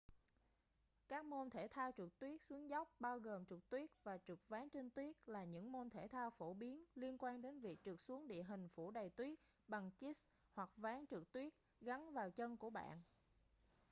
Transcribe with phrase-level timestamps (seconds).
[1.07, 4.69] các môn thể thao trượt tuyết xuống dốc bao gồm trượt tuyết và trượt ván
[4.69, 8.27] trên tuyết là những môn thể thao phổ biến liên quan đến việc trượt xuống
[8.27, 12.69] địa hình phủ đầy tuyết bằng skis hoặc ván trượt tuyết gắn vào chân của
[12.69, 13.01] bạn